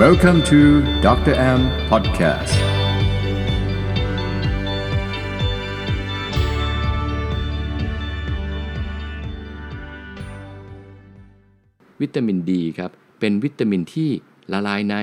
[0.00, 0.60] Welcome to
[1.06, 1.34] Dr.
[1.58, 2.54] M Podcast
[12.00, 14.10] วิตามินดีครับ เป็นวิตามินที่
[14.52, 14.94] ละลายใน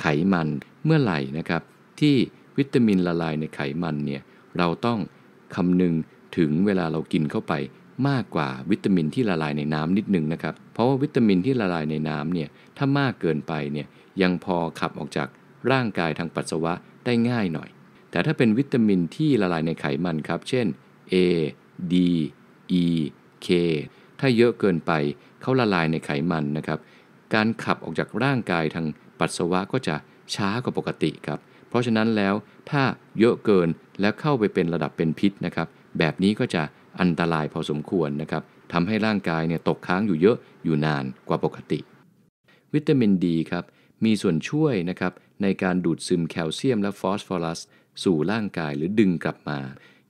[0.00, 0.48] ไขมัน
[0.84, 1.62] เมื่อไหร่นะครับ
[2.00, 2.16] ที่
[2.58, 4.22] วิตามินละลายในไขมันเนี่ย
[4.58, 4.98] เราต้อง
[5.54, 5.94] คำนึง
[6.36, 7.52] ถึงเวลาเรากินเข้าไป
[8.08, 13.88] มากกว่าวิตามินที่ละลายในน้ำนิดนึงนะครับ เพราะว่าวิตามินที่ละลายในน้ำเนี่ยถ้ามากเกินไปเนี่ย
[14.22, 15.28] ยังพอขับออกจาก
[15.72, 16.72] ร่างกายทางปัสสาวะ
[17.04, 17.68] ได้ง่ายหน่อย
[18.10, 20.66] แต่ถ้าเป็นวิตามินที่ละลายในไขมันครับ เช่น
[21.12, 21.14] A
[21.92, 21.94] D
[22.82, 22.84] E
[23.46, 23.48] K
[24.20, 24.92] ถ้าเยอะเกินไป
[25.40, 26.78] เขาละลายในไขมันนะครับ
[27.34, 28.86] การขับออกจากร่างกายทาง
[29.20, 29.96] ปัสสาวะก็จะ
[30.34, 31.38] ช้ากว่าปกติครับ
[31.68, 32.34] เพราะฉะนั้นแล้ว
[32.70, 32.82] ถ้า
[33.18, 33.68] เยอะเกิน
[34.00, 36.62] แล้วเข้าไปเป็นระดับเป็นพิษนะครับ แบบนี้ก็จะ
[37.00, 41.78] อันตรายพอสมควรนะครับทำให้ร่างกายเนี่ยตกค้างอยู่เยอะอยู่นานกว่าปกติ
[42.74, 43.64] วิตามินดีครับ
[44.04, 47.60] มีส่วนช่วยนะครับในการดูดซึมแคลเซียมและฟอสฟอรัส
[48.04, 49.58] สู่ร่างกายหรือดึงกลับมา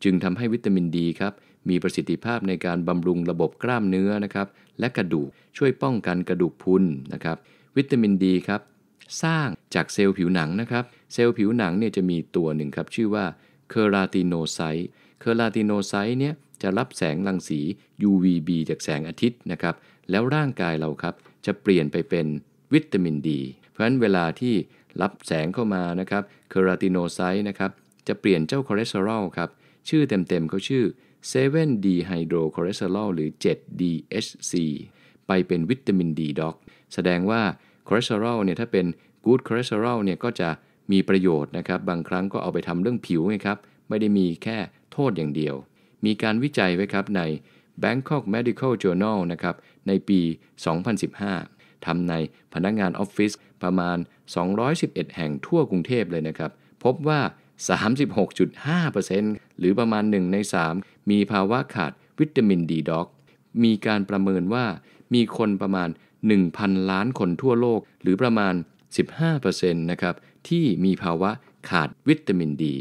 [0.05, 1.33] จึงทำให้วิตามินดีครับ
[1.69, 4.48] มีประสิทธิภาพในการบำรุงระบบกล้ามเนื้อนะครับ
[4.81, 7.37] และกระดูกช่วยป้องกันกระดูกพุนนะครับ
[7.77, 8.61] วิตามินดีครับ
[9.23, 13.25] สร้างจากเซลล์ผิวหนังนะครับเซลล์ผิวหนังเนี่ยจะมีตัวหนึ่งครับชื่อว่า
[13.70, 14.89] keratinocyte
[15.20, 17.61] keratinocyte เนี่ยจะรับแสงรังสี
[18.11, 19.75] UVB จากแสงอาทิตย์นะครับ
[20.11, 21.15] แล้วร่างกายเราครับ
[21.47, 22.27] จะเปลี่ยนไปเป็น
[22.73, 23.41] วิตามินดี
[23.77, 24.55] เพราะฉะนั้นเวลาที่
[25.02, 27.70] รับแสงเข้ามานะครับ keratinocyte นะครับ
[28.08, 29.50] จะเปลี่ยนเจ้าคอเลสเตอรอลครับ
[29.88, 30.84] ชื่อเต็มๆเขาชื่อ
[31.32, 32.97] 7 d h y d r o c h o l e s t e r
[33.02, 34.52] o l หรือ 7-DHC
[35.27, 36.56] ไปเป็นวิตามินดี doc
[36.94, 37.42] แสดงว่า
[37.86, 38.86] คอเลสเตอรอลเนี่ยถ้าเป็น
[39.27, 40.48] good cholesterol เนี่ยก็จะ
[40.92, 44.58] มีประโยชน์นะครับ บางครั้งก็เอาไปทำเรื่องผิวไงครับ ไม่ได้มีแค่
[44.92, 45.54] โทษอย่างเดียว
[46.04, 47.22] มีการวิจัยไว้ครับใน
[47.82, 49.54] Bangkok Medical Journal นะครับ
[49.88, 50.20] ในปี
[51.04, 52.14] 2015 ทำใน
[52.54, 53.32] พนักงานออฟฟิศ
[53.62, 53.97] ประมาณ
[54.57, 56.51] 211 แห่งทั่วกรุงเทพเลยนะครับ
[56.85, 57.21] พบว่า
[57.85, 60.37] 36.5%หรือประมาณ 1 ใน
[60.75, 63.09] 3 มีภาวะขาดวิตามินดีด็อก
[63.65, 64.66] มีการประเมินว่า
[65.15, 65.89] มีคนประมาณ
[66.39, 68.55] 1,000 ล้านคนทั่วโลก หรือประมาณ
[69.21, 70.15] 15%นะครับ
[70.49, 71.31] ที่มีภาวะ
[71.71, 72.77] ขาดวิตามินดี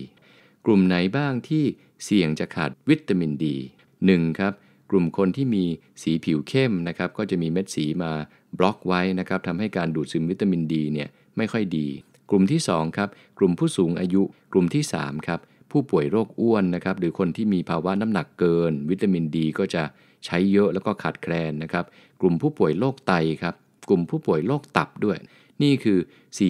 [0.66, 1.64] กลุ่มไหนบ้างที่
[2.04, 3.56] เสี่ยงจะขาดวิตามินดี
[3.98, 4.40] 1.
[4.40, 4.54] ครับ
[4.92, 5.64] กลุ่มคนที่มี
[6.02, 8.12] สีผิวเข้มนะครับ ก็จะมีเม็ดสีมา
[8.60, 11.88] บล็อกไว้นะครับทำให้การดูดซึมวิตามินดีเนี่ยไม่ค่อยดี
[12.30, 14.22] กลุ่มที่2ครับกลุ่มผู้สูงอายุ
[14.54, 15.40] กลุ่มที่3ครับ
[15.72, 19.84] ผู้ป่วยโรคอ้วนนะครับหรือคนที่มีภาวะน้ำหนักเกิน วิตามินดีก็จะ
[20.26, 21.86] ใช้เยอะแล้วก็ขาดแคลนนะครับ
[22.22, 23.56] กลุ่มผู้ป่วยโรคไตครับ
[23.90, 25.18] กลุ่มผู้ป่วยโรคตับด้วย
[25.64, 26.00] นี่คือ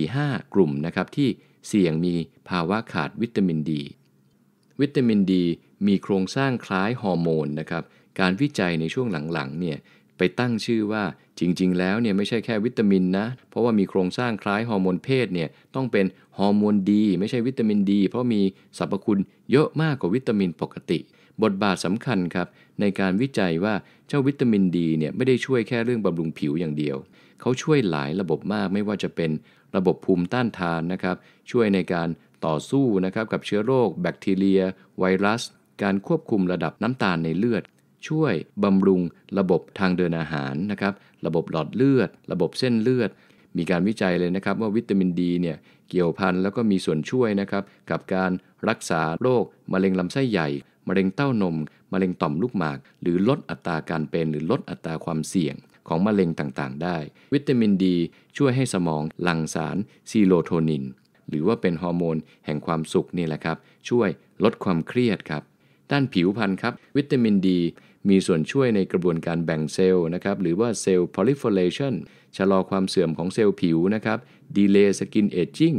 [0.02, 1.30] 4-5 กลุ่มนะครับที่
[1.68, 2.14] เสี่ยงมี
[2.50, 3.82] ภาวะขาดวิตามินดี
[4.82, 5.44] วิตามินดี
[5.88, 7.84] มีโครงสร้างคล้ายฮอร์โมนนะครับ
[8.20, 9.78] การวิจัยในช่วงหลังๆเนี่ย
[10.18, 11.04] ไปตั้งชื่อว่า
[11.40, 16.06] จริง ๆ แล้วเนี่ยไม่ใช่แค่วิตามินนะ เพราะว่ามีโครงสร้างคล้ายฮอร์โมนเพศเนี่ยต้องเป็น
[16.38, 18.42] ฮอร์โมนดีไม่ใช่วิตามินดี เพราะมี
[18.78, 19.20] สรรพคุณ
[19.52, 21.00] เยอะมากกว่าวิตามินปกติ
[21.44, 22.48] บทบาทสำคัญครับ
[22.80, 23.74] ในการวิจัยว่า
[24.08, 26.98] เจ้าวิตามินดีเนี่ยไม่ได้ช่วยแค่เรื่องบำรุงผิวอย่างเดียว
[27.42, 29.32] เขาช่วยหลายระบบมากไม่ว่าจะเป็น
[29.76, 31.16] ระบบภูมิต้านทานนะครับ
[31.52, 32.10] ช่วยในการ
[32.46, 34.62] ต่อสู้นะครับกับเชื้อโรค แบคทีเรีย
[35.00, 35.42] ไวรัส
[35.84, 37.64] การควบคุมระดับน้ำตาลในเลือด
[38.08, 38.34] ช่วย
[38.64, 39.02] บำรุง
[39.40, 40.94] ระบบทางเดินอาหารนะครับ
[41.26, 43.10] ระบบหลอดเลือด ระบบเส้นเลือด
[43.58, 45.58] มีการวิจัยเลยนะครับว่าวิตามินดีเนี่ย
[45.90, 48.32] เกี่ยวพันแล้วก็มีส่วนช่วยนะครับกับการ
[48.70, 49.44] รักษาโรค
[49.74, 50.48] มะเร็งลำไส้ใหญ่
[50.88, 51.56] มะเร็งเต้านม
[51.94, 55.56] มะเร็งต่อมลูกหมาก หรือลดอัตราการเป็น หรือลดอัตราความเสี่ยง
[55.88, 56.98] ของมะเร็งต่างๆ ได้
[57.34, 57.96] วิตามินดี
[58.38, 59.78] ช่วยให้สมองหลั่งสาร
[60.10, 60.84] ซีโรโทนิน
[61.30, 63.58] หรือว่าเป็นฮอร์โมนแห่งความสุขนี่แหละครับ
[63.90, 64.10] ช่วย
[64.44, 65.44] ลดความเครียดครับ
[65.92, 67.60] ด้านผิวพรรณครับ วิตามินดี
[68.10, 71.94] มีส่วนช่วยในกระบวนการแบ่งเซลล์นะครับหรือว่าเซลล์ proliferation
[72.38, 74.20] ชะลอความเสื่อมของเซลล์ผิวนะครับ
[74.56, 75.78] delay skin aging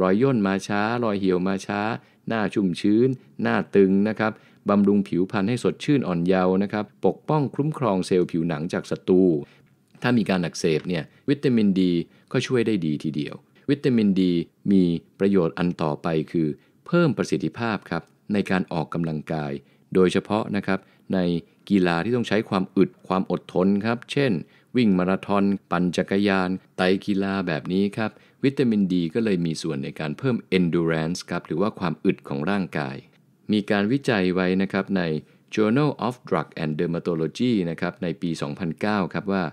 [0.00, 1.80] รอยย่นมาช้า รอยเหี่ยวมาช้า
[2.28, 3.08] หน้าชุ่มชื้น
[3.42, 4.32] หน้าตึงนะครับ
[4.68, 9.22] บำรุงผิวพรรณให้สดชื่นอ่อนเยาว์นะครับ ปกป้องคุ้มครองเซลล์ผิวหนังจากศัตรู
[10.02, 11.92] ถ้ามีการอักเสบเนี่ยวิตามินดี
[12.32, 13.34] ก็ช่วยได้ดีทีเดียว
[13.70, 14.32] วิตามินดี
[14.72, 14.82] มี
[15.18, 16.48] ประโยชน์อันต่อไปคือ
[16.86, 19.52] เพิ่มประสิทธิภาพครับในการออกกำลังกาย
[19.94, 20.78] โดยเฉพาะนะครับ
[21.14, 21.18] ใน
[21.70, 24.32] กีฬาที่ต้องใช้ความอึดความอดทนครับ เช่น
[24.76, 28.10] วิ่งมาราธอน ปั่นจักรยาน ไตกีฬาแบบนี้ครับ
[28.44, 32.96] วิตามินดีก็เลยมีส่วนในการเพิ่ม endurance ครับ หรือว่าความอึดของร่างกาย
[33.52, 35.02] มีการวิจัยไว้นะครับใน
[35.54, 38.30] Journal of Drug and Dermatology นะครับในปี
[38.72, 39.44] 2009 ครับว่า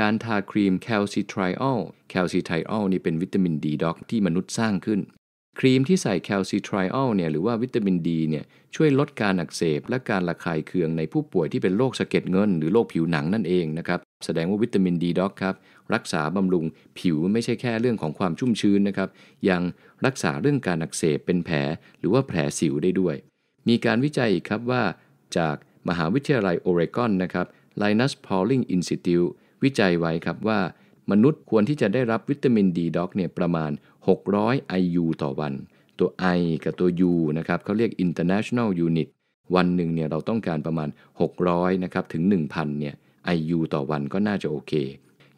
[0.00, 1.80] การทาครีม calcitriol
[2.12, 5.00] calcitriol นี่เป็นวิตามินดีด็อกที่มนุษย์สร้างขึ้น
[5.60, 8.44] ครีมที่ใส่แคลซิทริออลเนี่ยหรือว่าวิตามินดีเนี่ย
[8.74, 15.54] ช่วยลดการอักเสบ และการระคายเคืองในผู้ป่วยที่เป็นโรคสะเก็ดเงิน หรือโรคผิวหนังนั่นเองนะครับแสดงว่าวิตามินดีด็อกครับ
[15.94, 16.64] รักษาบำรุง
[16.98, 19.08] ผิวไม่ใช่แค่เรื่องของความชุ่มชื้นนะครับ
[19.48, 19.62] ยัง
[20.06, 21.56] รักษาเรื่องการอักเสบเป็นแผล
[21.98, 23.14] หรือว่าแผลสิวได้ด้วย
[23.68, 24.82] มีการวิจัยอีกครับว่า
[25.36, 25.56] จาก
[25.88, 27.46] มหาวิทยาลัยโอเรกอนนะครับ
[27.82, 29.28] Linus Pauling Institute
[29.62, 30.60] วิจัยไว้ครับว่า
[31.12, 33.70] มนุษย์ควรที่จะได้รับวิตามินดีด็อกเนี่ยประมาณ
[34.08, 35.52] 600 IU ต่อวัน
[35.98, 39.08] ตัว I กับตัว U นะครับเขาเรียก international unit
[39.54, 40.88] วันหนึ่งเนี่ยเราต้องการประมาณ
[41.36, 42.22] 600นะครับถึง
[42.52, 42.94] 1,000เนี่ย
[43.36, 44.72] IU ต่อวันก็น่าจะโอเค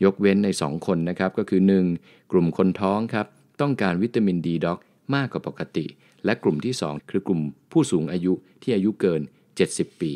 [0.04, 1.60] ยกเว้นใน 2 คนนะครับก็คือ
[1.96, 2.32] 1.
[2.32, 3.26] กลุ่มคนท้องครับ
[3.60, 4.78] ต้องการวิตามินดีด็อก
[5.14, 5.86] มากกว่าปกติ
[6.24, 7.40] และกลุ่มที่ 2 คือกลุ่ม
[7.72, 8.32] ผู้สูงอายุ
[8.62, 9.20] ที่อายุเกิน
[9.60, 10.12] 70 ปี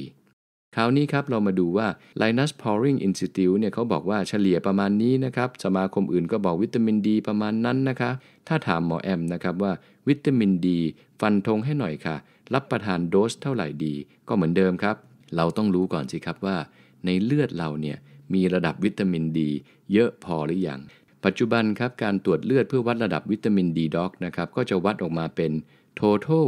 [0.74, 1.86] คราวนี้ครับเรามาดูว่า
[2.20, 8.10] Linus Pauling Institute เนี่ยเขาบอกว่าเฉลี่ยประมาณนี้นะครับ สมาคมอื่นก็บอกวิตามินดีประมาณนั้นนะคะ
[8.48, 9.72] ถ้าถามหมอแอมนะครับว่า
[10.08, 10.78] วิตามินดี
[11.20, 12.16] ฟันธงให้หน่อยค่ะ
[12.54, 13.94] รับประทานโดสเท่าไหร่ดี
[14.28, 14.96] ก็เหมือนเดิมครับ
[15.36, 16.56] เราต้องรู้ก่อนสิครับว่า
[17.04, 17.96] ในเลือดเราเนี่ย
[18.34, 19.50] มีระดับวิตามินดี
[19.92, 20.80] เยอะพอหรือยัง
[21.24, 25.52] ปัจจุบันครับการตรวจเลือดเพื่อวัดระดับวิตามินดีด็อกนะครับก็จะวัดออกมาเป็น
[26.00, 26.46] total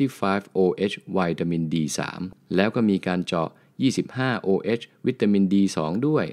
[0.00, 1.98] 25 OH วิตามิน D3
[2.56, 3.48] แล้วก็มีการเจาะ
[3.90, 6.24] 25 OH วิตามิน D2 ด้วย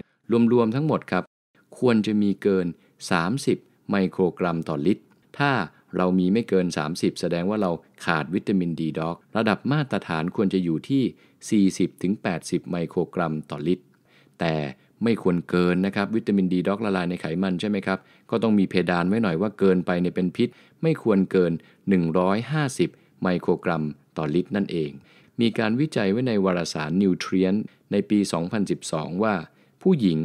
[0.53, 1.23] รวม ๆ ทั้งหมดครับ
[1.79, 2.67] ควรจะมีเกิน
[3.29, 5.03] 30 ไมโครกรัมต่อลิตร
[5.39, 5.51] ถ้า
[5.97, 7.71] เรามีไม่เกิน 30 แสดงว่าเรา
[8.05, 11.63] ขาดวิตามินดีด็อกระดับมาตรฐานควรจะอยู่ที่
[12.21, 13.85] 40-80 ไมโครกรัมต่อลิตร
[14.39, 14.55] แต่
[15.03, 17.99] ไม่ควรเกินนะครับ วิตามินดีด็อกละลายในไขมันใช่ไหมครับ
[18.29, 20.49] ก็ต้องมีเพดานไว้หน่อยว่าเกินไปเนี่ยเป็นพิษ
[20.81, 21.51] ไม่ควรเกิน
[22.37, 23.83] 150 ไมโครกรัม
[24.17, 24.91] ต่อลิตรนั่นเอง
[25.41, 27.59] มีการวิจัยไว้ในวารสาร Nutrient
[27.91, 28.19] ในปี
[28.71, 29.35] 2012 ว่า
[29.81, 30.17] ผู้หญิง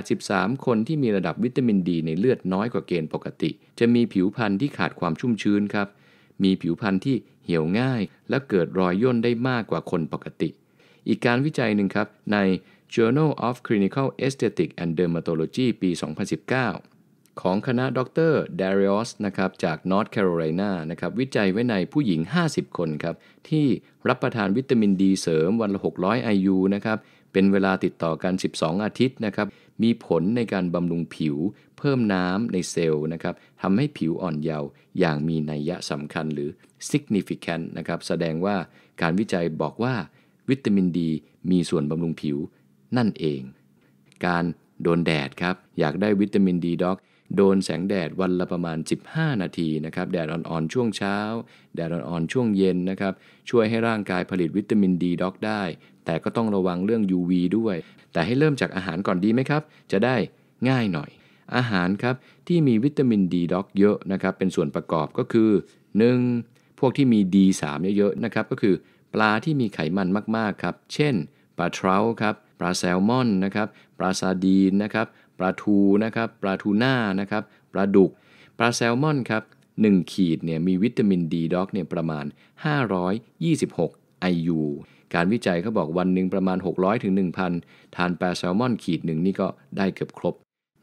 [0.00, 5.88] 83 คนที่มีระดับวิตามินดีในเลือดน้อยกว่าเกณฑ์ปกติ จะมีผิวพรรณที่ขาดความชุ่มชื้นครับ
[6.42, 10.48] มีผิวพรรณที่เหี่ยวง่าย และเกิดรอยย่นได้มากกว่าคนปกติ
[11.08, 12.38] อีกการวิจัยหนึ่งครับใน
[12.94, 15.90] Journal of Clinical Aesthetic and Dermatology ปี
[16.46, 16.95] 2019
[17.40, 18.00] ของคณะด
[18.30, 23.14] ร Darius นะครับจาก North Carolina นะครับวิจัยไว้ในผู้หญิง 50 คนครับ
[23.48, 23.66] ที่
[24.08, 26.98] รับประทานวิตามินดีเสริมวันละ 600 IU นะครับ
[27.32, 29.48] เป็นเวลาติดต่อกัน 12 อาทิตย์นะครับ
[29.82, 31.36] มีผลในการบำรุงผิว
[31.78, 34.68] เพิ่มน้ำในเซลล์นะครับทำให้ผิวอ่อนเยาว์
[34.98, 36.50] อย่างมีนัยยะสำคัญหรือ
[36.90, 38.56] significant นะครับแสดงว่า
[39.02, 39.94] การวิจัยบอกว่า
[40.50, 41.10] วิตามินดี
[41.50, 42.38] มีส่วนบำรุงผิว
[42.96, 43.40] นั่นเอง
[44.26, 44.44] การ
[44.82, 46.98] โดนแดดครับอยากได้วิตามินดีด็อก
[47.36, 48.78] โดนแสงแดดวันละประมาณ
[49.10, 51.16] 15 นาทีนะครับแดดอ่อนๆช่วงเช้า
[51.74, 53.12] แดดอ่อนๆช่วงเย็นนะครับ
[53.50, 55.62] ช่วยให้ร่างกายผลิตวิตามินดีด็อกได้
[56.04, 57.76] แต่ก็ต้องระวังเรื่อง UV ด้วย
[58.12, 59.62] แต่ให้เริ่มจากอาหารก่อนดีไหมครับ
[59.92, 60.16] จะได้
[60.68, 61.10] ง่ายหน่อย
[61.56, 62.14] อาหารครับ
[62.48, 65.50] ที่มีวิตามินดีด็อกเยอะนะครับเป็นส่วนประกอบก็คือ
[66.14, 66.78] 1.
[66.78, 67.62] พวกที่มี D3
[67.96, 68.74] เยอะๆนะครับก็คือ
[69.14, 71.14] ปลาที่มีไขมันมากๆครับเช่น
[71.56, 73.68] ปลาเทราครับปลาแซลมอนนะครับ
[73.98, 75.06] ปลาซาดีนนะครับ
[75.38, 77.42] ปลาทูนะครับปลาทูน่านะครับ
[77.72, 78.10] ปลาดุก
[78.58, 79.42] ปลาแซลมอนครับ
[79.76, 82.24] 1ขีดเนี่ยมีวิตามินดีด็อกเนี่ยประมาณ
[83.06, 84.60] 526 IU
[85.14, 87.14] การวิจัยเขาบอกวันหนึ่งประมาณ 600ถึง
[87.54, 90.34] 1,000ทานปลาแซลมอนขีดหนึ่งนี่ก็ได้เกือบครบ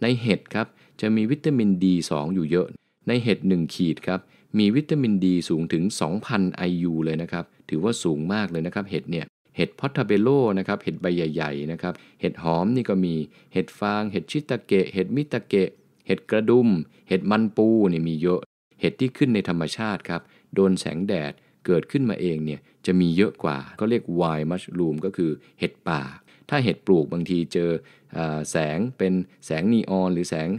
[0.01, 0.67] ในเห็ดครับ
[1.01, 2.67] จะมีวิตามิน D2 อยู่เยอะ
[3.07, 4.19] ในเห็ด1ขีดครับ
[4.59, 5.83] มีวิตามินดีสูงถึง
[6.25, 9.25] 2,000 IU เลยนะครับ ถือว่าสูงมากเลยนะครับเห็ดเนี่ย
[9.57, 10.29] เห็ดพอตทาเบโล
[10.59, 13.15] นะครับเห็ดใบใหญ่ๆนะครับเห็ดหอมนี่ก็มี
[13.53, 15.69] เห็ดฟาง เห็ดชิตาเกะ เห็ดมิตาเกะ
[16.07, 16.69] เห็ดกระดุม
[17.09, 18.41] เห็ดมันปูนี่มีเยอะ
[18.81, 20.21] เห็ดที่ขึ้นในธรรมชาติครับ
[20.55, 21.33] โดนแสงแดด
[21.65, 26.01] เกิดขึ้นมาเองเนี่ยจะมีเยอะกว่า ก็เรียกไวมัชลูมก็คือเห็ดป่า
[26.49, 27.69] ถ้าเห็ดปลูกบางทีเจอ
[28.51, 29.13] แสงเป็น
[29.45, 30.49] แสงนีออน หรือแสง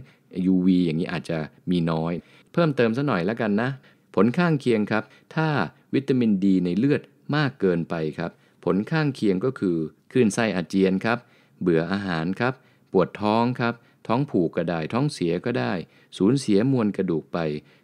[0.53, 1.37] UV อย่างนี้อาจจะ
[1.71, 2.13] มีน้อย
[2.53, 3.69] เพิ่มเติมซะหน่อยแล้วกันนะ
[4.15, 5.03] ผลข้างเคียงครับ
[5.35, 5.47] ถ้า
[5.93, 7.01] วิตามินดีในเลือด
[7.35, 8.31] มากเกินไปครับ
[8.65, 9.77] ผลข้างเคียงก็คือ
[10.11, 11.17] คลื่นไส้อาเจียนครับ
[11.61, 12.53] เบื่ออาหารครับ
[12.91, 13.73] ปวดท้องครับ
[14.07, 15.73] ท้องผูกก็ได้ ท้องเสียก็ได้
[16.17, 17.37] สูญเสียมวลกระดูกไป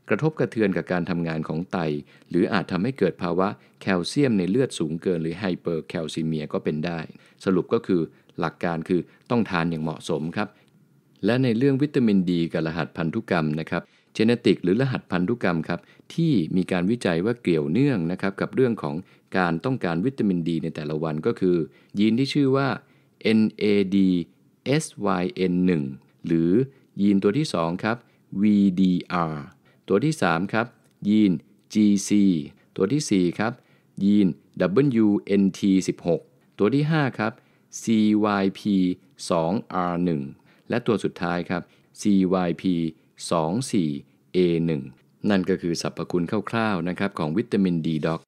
[0.09, 1.77] กระทบกระเทือนกับการทำงานของไต
[2.29, 3.47] หรืออาจทำให้เกิดภาวะ
[3.81, 6.99] แคลเซียมในเลือดสูงเกิน หรือไฮเปอร์แคลซิเมียก็เป็นได้
[7.45, 8.01] สรุปก็คือ
[8.39, 10.47] หลักการคือต้องทานอย่างเหมาะสมครับ
[11.25, 13.81] และในเรื่องวิตามินดีกับรหัสพันธุกรรมนะครับ
[14.13, 15.79] เจเนติกหรือรหัสพันธุกรรมครับ
[16.13, 18.95] ที่มีการวิจัยว่าเกี่ยวเนื่องนะครับกับเรื่องของ
[19.37, 21.57] การต้องการวิตามินดีในแต่ละวันก็คือ
[21.99, 22.67] ยีนที่ชื่อว่า
[23.39, 23.97] NAD
[24.83, 25.83] SYN1
[26.25, 26.51] หรือ
[27.01, 27.97] ยีนตัวที่ 2 ครับ
[28.41, 29.35] VDR
[29.87, 30.65] ตัวที่ 3 ครับ
[31.09, 31.31] ยีน
[31.73, 32.11] GC
[32.75, 33.53] ตัวที่ 4 ครับ
[34.03, 34.27] ยีน
[35.03, 36.03] WNT16
[36.59, 37.31] ตัวที่ 5 ครับ
[37.81, 40.09] CYP2R1
[40.69, 41.61] และตัวสุดท้ายครับ
[42.01, 42.63] CYP
[43.29, 44.69] 24A1
[45.29, 48.21] นั่นก็คือสรรพคุณคร่าวๆนะครับของวิตามินดีด็อก